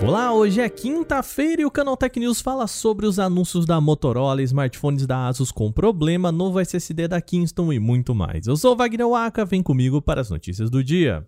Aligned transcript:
Olá, 0.00 0.32
hoje 0.32 0.60
é 0.60 0.68
quinta-feira 0.68 1.62
e 1.62 1.64
o 1.64 1.70
Canaltech 1.70 2.20
News 2.20 2.40
fala 2.40 2.68
sobre 2.68 3.04
os 3.04 3.18
anúncios 3.18 3.66
da 3.66 3.80
Motorola, 3.80 4.40
smartphones 4.42 5.06
da 5.06 5.26
Asus 5.26 5.50
com 5.50 5.72
problema, 5.72 6.30
novo 6.30 6.60
SSD 6.60 7.08
da 7.08 7.20
Kingston 7.20 7.72
e 7.72 7.80
muito 7.80 8.14
mais. 8.14 8.46
Eu 8.46 8.56
sou 8.56 8.76
Wagner 8.76 9.08
Waka, 9.08 9.44
vem 9.44 9.60
comigo 9.60 10.00
para 10.00 10.20
as 10.20 10.30
notícias 10.30 10.70
do 10.70 10.84
dia. 10.84 11.26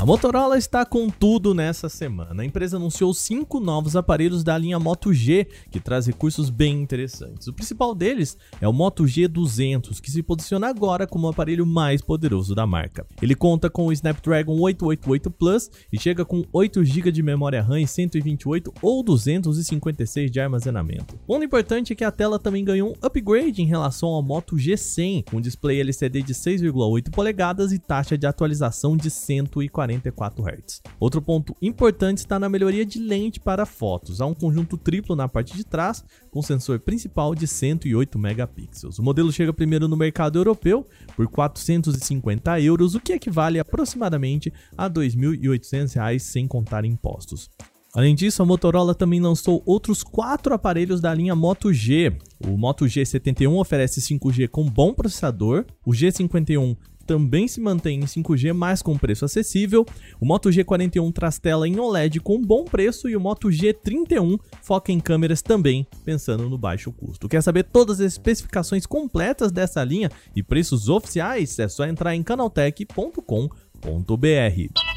A 0.00 0.06
Motorola 0.06 0.56
está 0.56 0.82
com 0.86 1.10
tudo 1.10 1.52
nessa 1.52 1.86
semana. 1.90 2.40
A 2.40 2.44
empresa 2.46 2.78
anunciou 2.78 3.12
cinco 3.12 3.60
novos 3.60 3.94
aparelhos 3.94 4.42
da 4.42 4.56
linha 4.56 4.78
Moto 4.78 5.12
G, 5.12 5.46
que 5.70 5.78
traz 5.78 6.06
recursos 6.06 6.48
bem 6.48 6.80
interessantes. 6.80 7.46
O 7.48 7.52
principal 7.52 7.94
deles 7.94 8.34
é 8.62 8.66
o 8.66 8.72
Moto 8.72 9.04
G200, 9.04 10.00
que 10.00 10.10
se 10.10 10.22
posiciona 10.22 10.68
agora 10.68 11.06
como 11.06 11.26
o 11.26 11.30
aparelho 11.30 11.66
mais 11.66 12.00
poderoso 12.00 12.54
da 12.54 12.66
marca. 12.66 13.06
Ele 13.20 13.34
conta 13.34 13.68
com 13.68 13.88
o 13.88 13.92
Snapdragon 13.92 14.58
888 14.58 15.30
Plus 15.32 15.70
e 15.92 16.00
chega 16.00 16.24
com 16.24 16.46
8 16.50 16.82
GB 16.82 17.12
de 17.12 17.22
memória 17.22 17.60
RAM 17.60 17.82
e 17.82 17.86
128 17.86 18.72
ou 18.80 19.02
256 19.02 20.30
de 20.30 20.40
armazenamento. 20.40 21.18
Ponto 21.26 21.44
importante 21.44 21.92
é 21.92 21.96
que 21.96 22.04
a 22.04 22.10
tela 22.10 22.38
também 22.38 22.64
ganhou 22.64 22.88
um 22.88 23.06
upgrade 23.06 23.60
em 23.60 23.66
relação 23.66 24.08
ao 24.08 24.22
Moto 24.22 24.56
G100, 24.56 25.24
com 25.30 25.42
display 25.42 25.78
LCD 25.78 26.22
de 26.22 26.32
6,8 26.32 27.10
polegadas 27.10 27.70
e 27.70 27.78
taxa 27.78 28.16
de 28.16 28.26
atualização 28.26 28.96
de 28.96 29.10
140 29.10 29.89
44 29.90 30.44
Hz. 30.44 30.82
Outro 31.00 31.20
ponto 31.20 31.54
importante 31.60 32.18
está 32.18 32.38
na 32.38 32.48
melhoria 32.48 32.86
de 32.86 32.98
lente 32.98 33.40
para 33.40 33.66
fotos. 33.66 34.20
Há 34.20 34.26
um 34.26 34.34
conjunto 34.34 34.76
triplo 34.76 35.16
na 35.16 35.28
parte 35.28 35.56
de 35.56 35.64
trás, 35.64 36.04
com 36.30 36.42
sensor 36.42 36.78
principal 36.78 37.34
de 37.34 37.46
108 37.46 38.18
megapixels. 38.18 38.98
O 38.98 39.02
modelo 39.02 39.32
chega 39.32 39.52
primeiro 39.52 39.88
no 39.88 39.96
mercado 39.96 40.38
europeu 40.38 40.86
por 41.16 41.26
450 41.28 42.60
euros, 42.60 42.94
o 42.94 43.00
que 43.00 43.12
equivale 43.12 43.58
aproximadamente 43.58 44.52
a 44.76 44.84
R$ 44.84 44.90
2.800 44.90 46.18
sem 46.18 46.46
contar 46.46 46.84
impostos. 46.84 47.50
Além 47.92 48.14
disso, 48.14 48.40
a 48.40 48.46
Motorola 48.46 48.94
também 48.94 49.20
lançou 49.20 49.64
outros 49.66 50.04
quatro 50.04 50.54
aparelhos 50.54 51.00
da 51.00 51.12
linha 51.12 51.34
Moto 51.34 51.72
G. 51.72 52.16
O 52.46 52.56
Moto 52.56 52.84
G71 52.84 53.52
oferece 53.58 54.00
5G 54.00 54.48
com 54.48 54.64
bom 54.64 54.94
processador, 54.94 55.64
o 55.84 55.90
G51 55.90 56.76
também 57.10 57.48
se 57.48 57.60
mantém 57.60 57.98
em 57.98 58.04
5G, 58.04 58.52
mas 58.52 58.82
com 58.82 58.96
preço 58.96 59.24
acessível. 59.24 59.84
O 60.20 60.24
Moto 60.24 60.48
G41 60.48 61.12
traz 61.12 61.40
tela 61.40 61.66
em 61.66 61.76
OLED 61.76 62.20
com 62.20 62.40
bom 62.40 62.64
preço 62.64 63.08
e 63.08 63.16
o 63.16 63.20
Moto 63.20 63.48
G31 63.48 64.38
foca 64.62 64.92
em 64.92 65.00
câmeras 65.00 65.42
também, 65.42 65.84
pensando 66.04 66.48
no 66.48 66.56
baixo 66.56 66.92
custo. 66.92 67.28
Quer 67.28 67.42
saber 67.42 67.64
todas 67.64 68.00
as 68.00 68.12
especificações 68.12 68.86
completas 68.86 69.50
dessa 69.50 69.82
linha 69.82 70.08
e 70.36 70.40
preços 70.40 70.88
oficiais? 70.88 71.58
É 71.58 71.66
só 71.66 71.84
entrar 71.84 72.14
em 72.14 72.22
canaltech.com.br. 72.22 74.89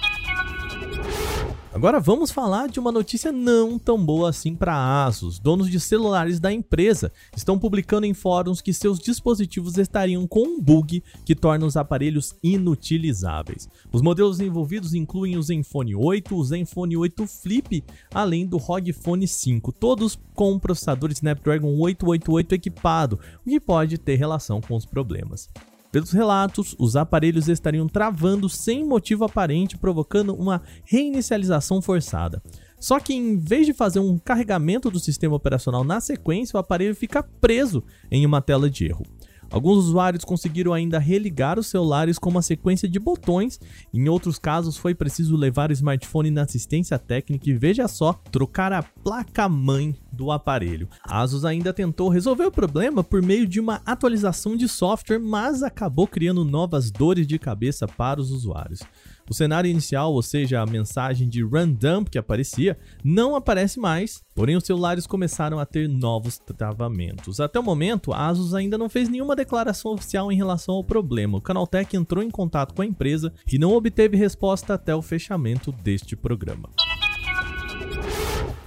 Agora 1.74 2.00
vamos 2.00 2.30
falar 2.30 2.70
de 2.70 2.80
uma 2.80 2.92
notícia 2.92 3.32
não 3.32 3.80
tão 3.80 3.98
boa 3.98 4.30
assim 4.30 4.54
para 4.54 5.06
Asus. 5.06 5.40
Donos 5.40 5.72
de 5.72 5.80
celulares 5.80 6.40
da 6.40 6.54
empresa 6.54 7.12
estão 7.36 7.58
publicando 7.58 8.06
em 8.06 8.14
fóruns 8.14 8.62
que 8.62 8.72
seus 8.72 9.00
dispositivos 9.00 9.80
estariam 9.80 10.28
com 10.28 10.44
um 10.44 10.62
bug 10.62 11.04
que 11.26 11.34
torna 11.34 11.66
os 11.66 11.76
aparelhos 11.76 12.36
inutilizáveis. 12.44 13.68
Os 13.92 14.04
modelos 14.04 14.40
envolvidos 14.40 14.94
incluem 14.94 15.36
o 15.36 15.42
Zenfone 15.42 15.96
8, 15.96 16.36
o 16.36 16.44
Zenfone 16.44 16.96
8 16.96 17.26
Flip, 17.26 17.84
além 18.14 18.46
do 18.46 18.58
ROG 18.58 18.94
Phone 18.94 19.28
5, 19.28 19.72
todos 19.72 20.16
com 20.36 20.60
processador 20.60 21.12
Snapdragon 21.12 21.76
888 21.80 22.54
equipado, 22.54 23.20
o 23.44 23.50
que 23.50 23.60
pode 23.60 23.98
ter 23.98 24.16
relação 24.16 24.62
com 24.62 24.76
os 24.76 24.86
problemas. 24.86 25.50
Pelos 25.94 26.12
relatos, 26.12 26.76
os 26.80 26.96
aparelhos 26.96 27.48
estariam 27.48 27.88
travando 27.88 28.50
sem 28.50 28.84
motivo 28.84 29.26
aparente, 29.26 29.78
provocando 29.78 30.34
uma 30.34 30.60
reinicialização 30.86 31.84
forçada. 31.84 32.42
Só 32.80 33.00
que 33.00 33.14
em 33.14 33.38
vez 33.38 33.68
de 33.68 33.74
fazer 33.74 34.00
um 34.00 34.18
carregamento 34.18 34.90
do 34.90 35.00
sistema 35.00 35.36
operacional 35.36 35.84
na 35.84 36.02
sequência, 36.02 36.58
o 36.58 36.60
aparelho 36.60 36.96
fica 36.96 37.22
preso 37.22 37.84
em 38.10 38.26
uma 38.26 38.42
tela 38.42 38.72
de 38.72 38.88
erro. 38.88 39.06
Alguns 39.54 39.86
usuários 39.86 40.26
conseguiram 40.26 40.74
ainda 40.74 40.98
religar 40.98 41.60
os 41.60 41.68
celulares 41.68 42.18
com 42.18 42.28
uma 42.28 42.42
sequência 42.42 42.90
de 42.90 42.98
botões, 42.98 43.60
em 43.94 44.10
outros 44.10 44.40
casos 44.40 44.78
foi 44.78 44.96
preciso 44.96 45.38
levar 45.38 45.70
o 45.70 45.74
smartphone 45.74 46.32
na 46.32 46.42
assistência 46.42 46.98
técnica 46.98 47.48
e 47.48 47.54
veja 47.54 47.88
só, 47.88 48.14
trocar 48.32 48.74
a 48.74 48.82
placa-mãe 48.82 49.96
do 50.12 50.32
aparelho. 50.32 50.90
A 51.06 51.22
Asus 51.22 51.46
ainda 51.46 51.72
tentou 51.72 52.10
resolver 52.10 52.46
o 52.46 52.52
problema 52.52 53.04
por 53.04 53.22
meio 53.22 53.46
de 53.46 53.60
uma 53.60 53.80
atualização 53.86 54.58
de 54.58 54.68
software, 54.68 55.20
mas 55.20 55.62
acabou 55.62 56.08
criando 56.08 56.44
novas 56.44 56.90
dores 56.90 57.28
de 57.28 57.38
cabeça 57.38 57.88
para 57.88 58.20
os 58.20 58.32
usuários. 58.32 58.82
O 59.30 59.34
cenário 59.34 59.70
inicial, 59.70 60.14
ou 60.14 60.22
seja, 60.22 60.62
a 60.62 60.66
mensagem 60.66 61.30
de 61.30 61.42
run 61.42 61.72
dump 61.72 62.10
que 62.10 62.18
aparecia, 62.18 62.78
não 63.04 63.36
aparece 63.36 63.80
mais, 63.80 64.22
porém 64.36 64.56
os 64.56 64.66
celulares 64.66 65.08
começaram 65.08 65.60
a 65.60 65.66
ter 65.66 65.88
novos 65.88 66.38
travamentos. 66.38 67.40
Até 67.40 67.60
o 67.60 67.64
momento, 67.64 68.12
a 68.12 68.28
Asus 68.28 68.54
ainda 68.54 68.78
não 68.78 68.90
fez 68.90 69.08
nenhuma 69.08 69.36
declaração 69.36 69.94
oficial 69.94 70.32
em 70.32 70.36
relação 70.36 70.76
ao 70.76 70.84
problema. 70.84 71.38
O 71.38 71.42
Canaltech 71.42 71.96
entrou 71.96 72.24
em 72.24 72.30
contato 72.30 72.74
com 72.74 72.82
a 72.82 72.86
empresa 72.86 73.34
e 73.52 73.58
não 73.58 73.74
obteve 73.74 74.18
resposta 74.18 74.74
até 74.74 74.94
o 74.94 75.02
fechamento 75.02 75.72
deste 75.72 76.16
programa. 76.16 76.70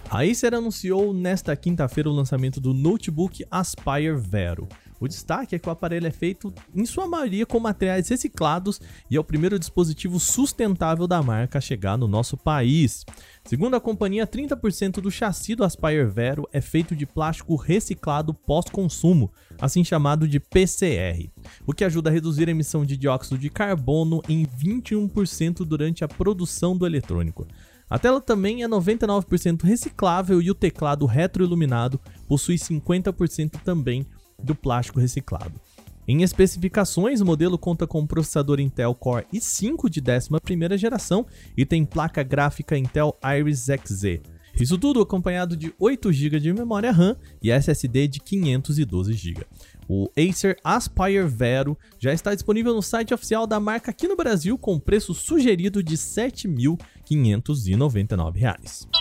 A 0.09 0.23
Acer 0.23 0.55
anunciou 0.55 1.13
nesta 1.13 1.55
quinta-feira 1.57 2.09
o 2.09 2.13
lançamento 2.13 2.61
do 2.61 2.73
notebook 2.73 3.45
Aspire 3.51 4.15
Vero. 4.17 4.69
O 4.99 5.07
destaque 5.07 5.55
é 5.55 5.59
que 5.59 5.69
o 5.69 5.73
aparelho 5.73 6.07
é 6.07 6.11
feito, 6.11 6.53
em 6.75 6.87
sua 6.87 7.07
maioria, 7.07 7.45
com 7.45 7.61
materiais 7.61 8.09
reciclados 8.09 8.81
e 9.11 9.17
é 9.17 9.21
o 9.21 9.25
primeiro 9.25 9.59
dispositivo 9.59 10.19
sustentável 10.19 11.07
da 11.07 11.23
marca 11.23 11.59
a 11.59 11.61
chegar 11.61 11.99
no 11.99 12.09
nosso 12.09 12.37
país. 12.37 13.05
Segundo 13.45 13.77
a 13.77 13.81
companhia, 13.81 14.27
30% 14.27 15.01
do 15.01 15.11
chassi 15.11 15.55
do 15.55 15.65
Aspire 15.65 16.05
Vero 16.07 16.49
é 16.53 16.61
feito 16.61 16.97
de 16.97 17.07
plástico 17.07 17.57
reciclado 17.57 18.33
pós-consumo, 18.33 19.31
assim 19.61 19.85
chamado 19.85 20.27
de 20.27 20.41
PCR, 20.41 21.31
o 21.67 21.73
que 21.73 21.85
ajuda 21.85 22.11
a 22.11 22.13
reduzir 22.13 22.49
a 22.49 22.51
emissão 22.51 22.85
de 22.85 22.97
dióxido 22.97 23.39
de 23.39 23.51
carbono 23.51 24.23
em 24.29 24.47
21% 24.47 25.65
durante 25.65 26.05
a 26.05 26.09
produção 26.09 26.77
do 26.77 26.87
eletrônico. 26.87 27.47
A 27.89 28.01
tela 28.01 28.21
também 28.21 28.65
é 28.65 28.69
99% 28.69 29.63
reciclável 29.63 30.43
e 30.43 30.51
o 30.51 30.55
teclado 30.55 31.07
retroiluminado 31.07 32.01
possui 32.27 32.57
50% 32.57 33.61
também 33.63 34.05
do 34.43 34.55
plástico 34.55 35.01
reciclado. 35.01 35.61
Em 36.09 36.23
especificações, 36.23 37.21
o 37.21 37.27
modelo 37.27 37.59
conta 37.59 37.85
com 37.87 38.01
um 38.01 38.07
processador 38.07 38.61
Intel 38.61 38.95
Core 38.95 39.27
i5 39.35 39.91
de 39.91 40.01
11ª 40.01 40.79
geração 40.79 41.27
e 41.57 41.67
tem 41.67 41.85
placa 41.85 42.23
gráfica 42.23 42.79
Intel 42.79 43.19
Iris 43.25 43.65
Xe. 43.65 44.23
Isso 44.59 44.79
tudo 44.79 45.03
acompanhado 45.03 45.55
de 45.57 45.75
8 45.79 46.13
GB 46.13 46.41
de 46.41 46.53
memória 46.53 46.93
RAM 46.93 47.17
e 47.43 47.51
SSD 47.51 48.07
de 48.09 48.21
512 48.21 49.13
GB. 49.13 49.45
O 49.89 50.11
Acer 50.17 50.57
Aspire 50.65 51.27
Vero 51.27 51.77
já 51.99 52.13
está 52.13 52.35
disponível 52.35 52.75
no 52.75 52.83
site 52.83 53.13
oficial 53.13 53.47
da 53.47 53.61
marca 53.61 53.91
aqui 53.91 54.09
no 54.09 54.17
Brasil 54.17 54.57
com 54.57 54.81
preço 54.81 55.13
sugerido 55.13 55.83
de 55.83 55.95
R$ 55.95 56.01
7.599. 56.01 58.96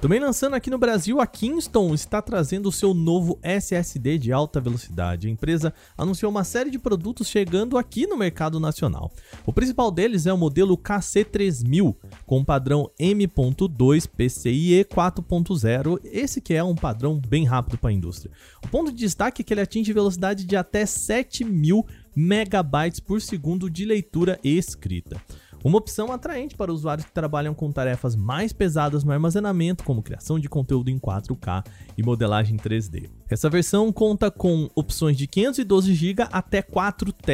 Também 0.00 0.20
lançando 0.20 0.54
aqui 0.54 0.70
no 0.70 0.78
Brasil, 0.78 1.20
a 1.20 1.26
Kingston 1.26 1.92
está 1.92 2.22
trazendo 2.22 2.68
o 2.68 2.72
seu 2.72 2.94
novo 2.94 3.36
SSD 3.42 4.16
de 4.18 4.32
alta 4.32 4.60
velocidade. 4.60 5.26
A 5.26 5.30
empresa 5.30 5.74
anunciou 5.96 6.30
uma 6.30 6.44
série 6.44 6.70
de 6.70 6.78
produtos 6.78 7.26
chegando 7.26 7.76
aqui 7.76 8.06
no 8.06 8.16
mercado 8.16 8.60
nacional. 8.60 9.10
O 9.44 9.52
principal 9.52 9.90
deles 9.90 10.24
é 10.24 10.32
o 10.32 10.38
modelo 10.38 10.78
KC3000, 10.78 11.96
com 12.24 12.44
padrão 12.44 12.88
M.2 12.96 14.06
PCIe 14.06 14.84
4.0, 14.84 15.98
esse 16.04 16.40
que 16.40 16.54
é 16.54 16.62
um 16.62 16.76
padrão 16.76 17.20
bem 17.20 17.44
rápido 17.44 17.76
para 17.76 17.90
a 17.90 17.92
indústria. 17.92 18.30
O 18.64 18.68
ponto 18.68 18.92
de 18.92 18.98
destaque 18.98 19.42
é 19.42 19.44
que 19.44 19.52
ele 19.52 19.62
atinge 19.62 19.92
velocidade 19.92 20.44
de 20.44 20.54
até 20.54 20.86
7000 20.86 21.84
megabytes 22.14 23.00
por 23.00 23.20
segundo 23.20 23.68
de 23.68 23.84
leitura 23.84 24.38
e 24.44 24.56
escrita. 24.56 25.20
Uma 25.64 25.78
opção 25.78 26.12
atraente 26.12 26.54
para 26.54 26.72
usuários 26.72 27.06
que 27.06 27.12
trabalham 27.12 27.52
com 27.52 27.72
tarefas 27.72 28.14
mais 28.14 28.52
pesadas 28.52 29.02
no 29.02 29.12
armazenamento, 29.12 29.84
como 29.84 30.02
criação 30.02 30.38
de 30.38 30.48
conteúdo 30.48 30.88
em 30.88 30.98
4K 30.98 31.64
e 31.96 32.02
modelagem 32.02 32.56
3D. 32.56 33.10
Essa 33.28 33.50
versão 33.50 33.92
conta 33.92 34.30
com 34.30 34.68
opções 34.74 35.16
de 35.16 35.26
512 35.26 35.94
GB 35.94 36.28
até 36.30 36.62
4 36.62 37.12
TB 37.12 37.28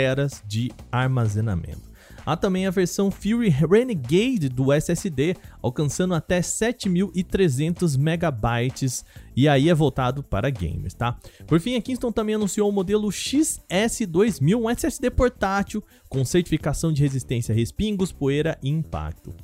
de 0.46 0.72
armazenamento. 0.90 1.93
Há 2.26 2.36
também 2.36 2.66
a 2.66 2.70
versão 2.70 3.10
Fury 3.10 3.48
Renegade 3.48 4.48
do 4.48 4.72
SSD, 4.72 5.36
alcançando 5.62 6.14
até 6.14 6.40
7.300 6.40 7.98
megabytes 7.98 9.04
e 9.36 9.48
aí 9.48 9.68
é 9.68 9.74
voltado 9.74 10.22
para 10.22 10.48
gamers, 10.48 10.94
tá? 10.94 11.18
Por 11.46 11.60
fim, 11.60 11.76
a 11.76 11.82
Kingston 11.82 12.12
também 12.12 12.34
anunciou 12.34 12.68
o 12.68 12.72
modelo 12.72 13.08
XS2000, 13.08 14.56
um 14.56 14.70
SSD 14.70 15.10
portátil 15.10 15.82
com 16.08 16.24
certificação 16.24 16.92
de 16.92 17.02
resistência 17.02 17.52
a 17.52 17.56
respingos, 17.56 18.12
poeira 18.12 18.58
e 18.62 18.70
impacto. 18.70 19.34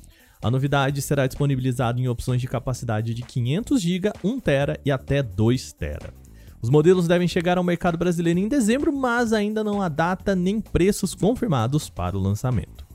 A 0.41 0.49
novidade 0.49 1.01
será 1.03 1.27
disponibilizada 1.27 1.99
em 1.99 2.07
opções 2.07 2.41
de 2.41 2.47
capacidade 2.47 3.13
de 3.13 3.21
500 3.21 3.79
GB, 3.79 4.11
1 4.23 4.39
TB 4.39 4.79
e 4.83 4.91
até 4.91 5.21
2 5.21 5.73
TB. 5.73 6.20
Os 6.61 6.69
modelos 6.69 7.07
devem 7.07 7.27
chegar 7.27 7.57
ao 7.57 7.63
mercado 7.63 7.97
brasileiro 7.97 8.39
em 8.39 8.47
dezembro, 8.47 8.93
mas 8.93 9.33
ainda 9.33 9.63
não 9.63 9.81
há 9.81 9.89
data 9.89 10.35
nem 10.35 10.61
preços 10.61 11.15
confirmados 11.15 11.89
para 11.89 12.15
o 12.15 12.21
lançamento. 12.21 12.85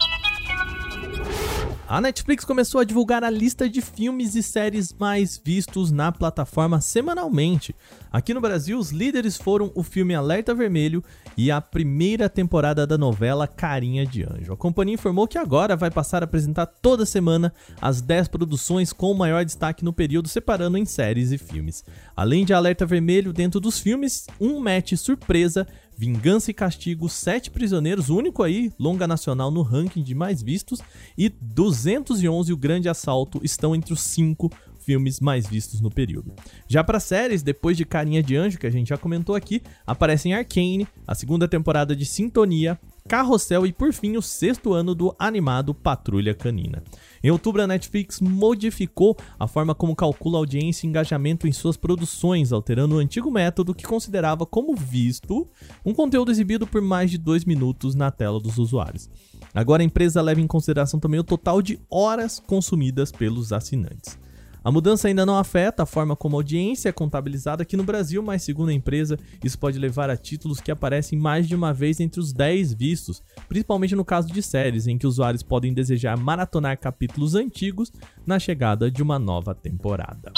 A 1.89 2.01
Netflix 2.01 2.45
começou 2.45 2.81
a 2.81 2.85
divulgar 2.85 3.23
a 3.23 3.31
lista 3.31 3.71
de 3.71 3.81
filmes 3.81 4.35
e 4.35 4.43
séries 4.43 4.93
mais 4.93 5.41
vistos 5.43 5.93
na 5.93 6.11
plataforma 6.11 6.81
semanalmente. 6.81 7.77
Aqui 8.11 8.35
no 8.35 8.41
Brasil, 8.41 8.77
os 8.77 8.91
líderes 8.91 9.37
foram 9.37 9.71
o 9.73 9.85
filme 9.85 10.13
Alerta 10.13 10.53
Vermelho 10.53 11.05
e 11.37 11.49
a 11.49 11.61
primeira 11.61 12.29
temporada 12.29 12.85
da 12.89 12.99
novela 12.99 13.47
Carinha 13.47 14.05
de 14.05 14.25
Anjo. 14.25 14.53
A 14.53 14.57
companhia 14.57 14.95
informou 14.95 15.29
que 15.29 15.39
agora 15.39 15.77
vai 15.77 15.89
passar 15.89 16.25
a 16.25 16.25
apresentar 16.25 16.67
toda 16.67 17.07
semana 17.07 17.53
as 17.81 18.01
10 18.01 18.29
produções 18.29 18.93
com 18.93 19.15
maior 19.15 19.45
destaque 19.45 19.85
no 19.85 19.93
período, 19.93 20.29
separando 20.29 20.77
em 20.77 20.85
séries 20.85 21.31
e 21.31 21.39
filmes. 21.39 21.85
Além 22.17 22.45
de 22.45 22.53
Alerta 22.53 22.85
Vermelho, 22.85 23.33
dentro 23.33 23.61
dos 23.61 23.79
filmes, 23.79 24.27
um 24.41 24.59
match 24.59 24.95
surpresa 24.95 25.65
Vingança 25.97 26.51
e 26.51 26.55
Castigo, 26.55 27.09
Sete 27.09 27.51
Prisioneiros, 27.51 28.11
único 28.11 28.43
aí, 28.43 28.71
longa 28.79 29.07
nacional 29.07 29.51
no 29.51 29.63
ranking 29.63 30.03
de 30.03 30.15
mais 30.15 30.43
vistos, 30.43 30.81
e 31.17 31.29
211 31.29 32.53
O 32.53 32.57
Grande 32.57 32.89
Assalto 32.89 33.41
estão 33.43 33.75
entre 33.75 33.93
os 33.93 34.03
cinco 34.03 34.53
filmes 34.87 35.19
mais 35.19 35.49
vistos 35.49 35.81
no 35.81 35.91
período. 35.91 36.33
Já 36.69 36.85
para 36.85 37.01
séries, 37.01 37.43
depois 37.43 37.77
de 37.77 37.85
Carinha 37.85 38.23
de 38.23 38.37
Anjo, 38.37 38.57
que 38.57 38.67
a 38.67 38.71
gente 38.71 38.89
já 38.89 38.97
comentou 38.97 39.35
aqui, 39.35 39.61
aparecem 39.85 40.33
Arcane, 40.33 40.87
a 41.05 41.15
segunda 41.15 41.49
temporada 41.49 41.95
de 41.97 42.07
Sintonia, 42.07 42.79
Carrossel 43.09 43.67
e 43.67 43.73
por 43.73 43.93
fim 43.93 44.17
o 44.17 44.23
sexto 44.23 44.73
ano 44.73 44.95
do 44.95 45.15
animado 45.19 45.73
Patrulha 45.73 46.35
Canina. 46.35 46.83
Em 47.23 47.31
outubro, 47.31 47.63
a 47.63 47.67
Netflix 47.67 48.21
modificou 48.21 49.17
a 49.39 49.47
forma 49.47 49.75
como 49.75 49.95
calcula 49.95 50.39
audiência 50.39 50.87
e 50.87 50.89
engajamento 50.89 51.47
em 51.47 51.53
suas 51.53 51.77
produções, 51.77 52.53
alterando 52.53 52.97
o 52.97 52.99
antigo 52.99 53.31
método 53.31 53.75
que 53.75 53.85
considerava 53.85 54.45
como 54.45 54.75
visto 54.75 55.49
um 55.85 55.95
conteúdo 55.95 56.31
exibido 56.31 56.67
por 56.67 56.83
mais 56.83 57.11
de 57.11 57.19
dois 57.19 57.45
minutos 57.45 57.95
na 57.95 58.11
tela 58.11 58.41
dos 58.41 58.59
usuários. 58.59 59.09
Agora 59.55 59.83
a 59.83 59.87
empresa 59.87 60.21
leva 60.21 60.41
em 60.41 60.47
consideração 60.47 60.99
também 61.01 61.21
o 61.21 61.25
total 61.25 61.63
de 61.63 61.81
horas 61.91 62.41
consumidas 62.41 63.13
pelos 63.13 63.53
assinantes. 63.53 64.19
A 64.67 64.73
mudança 64.73 65.07
ainda 65.07 65.25
não 65.25 65.39
afeta 65.39 65.85
a 65.85 65.87
forma 65.87 66.17
como 66.17 66.35
a 66.35 66.41
audiência 66.41 66.89
é 66.89 66.93
contabilizada 66.93 67.63
aqui 67.63 67.77
no 67.77 67.85
Brasil, 67.85 68.21
mas 68.21 68.43
segundo 68.43 68.71
a 68.71 68.73
empresa, 68.73 69.17
isso 69.45 69.57
pode 69.57 69.79
levar 69.79 70.11
a 70.11 70.17
títulos 70.17 70.61
que 70.61 70.73
aparecem 70.73 71.17
mais 71.17 71.47
de 71.47 71.55
uma 71.55 71.73
vez 71.73 72.01
entre 72.01 72.19
os 72.19 72.33
10 72.33 72.75
vistos, 72.75 73.23
principalmente 73.49 73.95
no 73.95 74.05
caso 74.05 74.27
de 74.27 74.43
séries, 74.43 74.89
em 74.89 74.99
que 74.99 75.07
usuários 75.07 75.45
podem 75.45 75.73
desejar 75.73 76.19
maratonar 76.19 76.77
capítulos 76.81 77.37
antigos 77.37 77.93
na 78.27 78.41
chegada 78.41 78.91
de 78.91 79.05
uma 79.05 79.21
nova 79.21 79.55
temporada. 79.55 80.33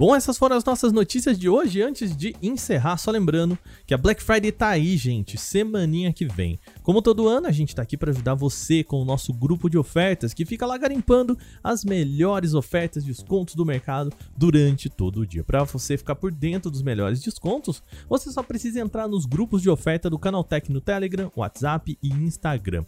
Bom, 0.00 0.16
essas 0.16 0.38
foram 0.38 0.56
as 0.56 0.64
nossas 0.64 0.94
notícias 0.94 1.38
de 1.38 1.46
hoje. 1.46 1.82
Antes 1.82 2.16
de 2.16 2.34
encerrar, 2.40 2.96
só 2.96 3.10
lembrando 3.10 3.58
que 3.86 3.92
a 3.92 3.98
Black 3.98 4.22
Friday 4.22 4.50
tá 4.50 4.68
aí, 4.70 4.96
gente, 4.96 5.36
semaninha 5.36 6.10
que 6.10 6.24
vem. 6.24 6.58
Como 6.82 7.02
todo 7.02 7.28
ano, 7.28 7.46
a 7.46 7.52
gente 7.52 7.74
tá 7.74 7.82
aqui 7.82 7.98
para 7.98 8.10
ajudar 8.10 8.32
você 8.32 8.82
com 8.82 9.02
o 9.02 9.04
nosso 9.04 9.30
grupo 9.30 9.68
de 9.68 9.76
ofertas 9.76 10.32
que 10.32 10.46
fica 10.46 10.64
lá 10.64 10.78
garimpando 10.78 11.36
as 11.62 11.84
melhores 11.84 12.54
ofertas 12.54 13.04
e 13.04 13.08
descontos 13.08 13.54
do 13.54 13.66
mercado 13.66 14.10
durante 14.34 14.88
todo 14.88 15.20
o 15.20 15.26
dia. 15.26 15.44
Para 15.44 15.64
você 15.64 15.98
ficar 15.98 16.14
por 16.14 16.32
dentro 16.32 16.70
dos 16.70 16.80
melhores 16.80 17.20
descontos, 17.20 17.82
você 18.08 18.32
só 18.32 18.42
precisa 18.42 18.80
entrar 18.80 19.06
nos 19.06 19.26
grupos 19.26 19.60
de 19.60 19.68
oferta 19.68 20.08
do 20.08 20.18
Canaltech 20.18 20.72
no 20.72 20.80
Telegram, 20.80 21.30
WhatsApp 21.36 21.98
e 22.02 22.08
Instagram. 22.08 22.86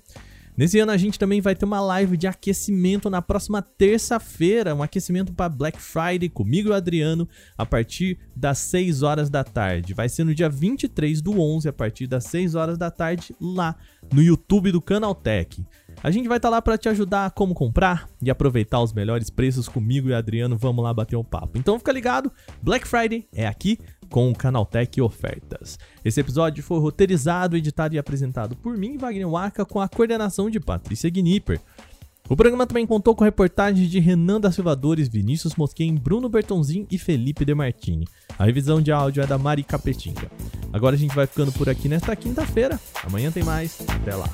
Nesse 0.62 0.78
ano 0.78 0.92
a 0.92 0.96
gente 0.96 1.18
também 1.18 1.40
vai 1.40 1.56
ter 1.56 1.64
uma 1.64 1.80
live 1.80 2.16
de 2.16 2.28
aquecimento 2.28 3.10
na 3.10 3.20
próxima 3.20 3.60
terça-feira, 3.60 4.72
um 4.72 4.80
aquecimento 4.80 5.32
para 5.32 5.48
Black 5.48 5.82
Friday 5.82 6.28
comigo 6.28 6.68
e 6.68 6.70
o 6.70 6.74
Adriano 6.74 7.28
a 7.58 7.66
partir 7.66 8.16
das 8.36 8.58
6 8.58 9.02
horas 9.02 9.28
da 9.28 9.42
tarde. 9.42 9.92
Vai 9.92 10.08
ser 10.08 10.22
no 10.22 10.32
dia 10.32 10.48
23 10.48 11.20
do 11.20 11.40
11 11.40 11.68
a 11.68 11.72
partir 11.72 12.06
das 12.06 12.26
6 12.26 12.54
horas 12.54 12.78
da 12.78 12.92
tarde 12.92 13.34
lá 13.40 13.74
no 14.14 14.22
YouTube 14.22 14.70
do 14.70 14.80
Canaltech. 14.80 15.66
A 16.00 16.12
gente 16.12 16.28
vai 16.28 16.38
estar 16.38 16.48
tá 16.48 16.54
lá 16.54 16.62
para 16.62 16.78
te 16.78 16.88
ajudar 16.88 17.26
a 17.26 17.30
como 17.30 17.54
comprar 17.54 18.08
e 18.22 18.30
aproveitar 18.30 18.80
os 18.80 18.92
melhores 18.92 19.30
preços 19.30 19.68
comigo 19.68 20.10
e 20.10 20.12
o 20.12 20.16
Adriano. 20.16 20.56
Vamos 20.56 20.84
lá 20.84 20.94
bater 20.94 21.16
um 21.16 21.24
papo. 21.24 21.58
Então 21.58 21.76
fica 21.76 21.90
ligado, 21.90 22.30
Black 22.62 22.86
Friday 22.86 23.26
é 23.34 23.48
aqui 23.48 23.78
com 24.12 24.30
o 24.30 24.34
Canaltech 24.34 25.00
Ofertas. 25.00 25.78
Esse 26.04 26.20
episódio 26.20 26.62
foi 26.62 26.78
roteirizado, 26.78 27.56
editado 27.56 27.94
e 27.94 27.98
apresentado 27.98 28.54
por 28.54 28.76
mim, 28.76 28.98
Wagner 28.98 29.28
Waka, 29.28 29.64
com 29.64 29.80
a 29.80 29.88
coordenação 29.88 30.50
de 30.50 30.60
Patrícia 30.60 31.10
Gnipper. 31.10 31.58
O 32.28 32.36
programa 32.36 32.66
também 32.66 32.86
contou 32.86 33.16
com 33.16 33.24
reportagens 33.24 33.90
de 33.90 33.98
Renan 33.98 34.38
da 34.38 34.52
Silvadores, 34.52 35.08
Vinícius 35.08 35.56
Mosquen, 35.56 35.94
Bruno 35.96 36.28
Bertonzin 36.28 36.86
e 36.90 36.98
Felipe 36.98 37.44
De 37.44 37.54
Martini. 37.54 38.06
A 38.38 38.44
revisão 38.44 38.80
de 38.80 38.92
áudio 38.92 39.22
é 39.22 39.26
da 39.26 39.38
Mari 39.38 39.64
Capetinga. 39.64 40.30
Agora 40.72 40.94
a 40.94 40.98
gente 40.98 41.14
vai 41.14 41.26
ficando 41.26 41.50
por 41.50 41.68
aqui 41.68 41.88
nesta 41.88 42.14
quinta-feira. 42.14 42.78
Amanhã 43.04 43.32
tem 43.32 43.42
mais. 43.42 43.80
Até 43.88 44.14
lá. 44.14 44.28